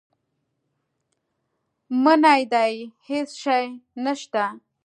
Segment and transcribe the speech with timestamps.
[2.03, 2.73] منی دی
[3.09, 3.63] هېڅ شی
[4.03, 4.45] نه شته.